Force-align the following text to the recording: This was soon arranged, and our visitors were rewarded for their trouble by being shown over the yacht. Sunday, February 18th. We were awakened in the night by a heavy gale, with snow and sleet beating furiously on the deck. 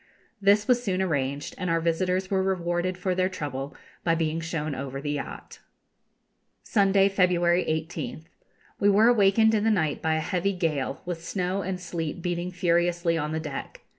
This 0.41 0.67
was 0.67 0.83
soon 0.83 0.99
arranged, 0.99 1.53
and 1.59 1.69
our 1.69 1.79
visitors 1.79 2.31
were 2.31 2.41
rewarded 2.41 2.97
for 2.97 3.13
their 3.13 3.29
trouble 3.29 3.75
by 4.03 4.15
being 4.15 4.39
shown 4.41 4.73
over 4.73 4.99
the 4.99 5.11
yacht. 5.11 5.59
Sunday, 6.63 7.07
February 7.07 7.63
18th. 7.65 8.23
We 8.79 8.89
were 8.89 9.09
awakened 9.09 9.53
in 9.53 9.63
the 9.63 9.69
night 9.69 10.01
by 10.01 10.15
a 10.15 10.19
heavy 10.19 10.53
gale, 10.53 11.03
with 11.05 11.23
snow 11.23 11.61
and 11.61 11.79
sleet 11.79 12.23
beating 12.23 12.49
furiously 12.51 13.15
on 13.15 13.31
the 13.31 13.39
deck. 13.39 13.81